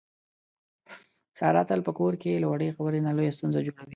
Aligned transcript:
ساره 1.39 1.63
تل 1.69 1.79
په 1.87 1.91
کور 1.99 2.13
کې 2.21 2.41
له 2.43 2.47
وړې 2.51 2.75
خبرې 2.75 2.99
نه 3.05 3.11
لویه 3.17 3.35
ستونزه 3.37 3.59
جوړي. 3.67 3.83